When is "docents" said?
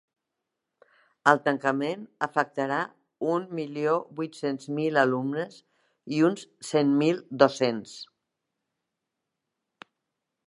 7.43-7.95